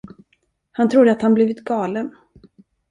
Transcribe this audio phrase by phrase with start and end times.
[0.71, 2.15] Han trodde, att han blivit galen.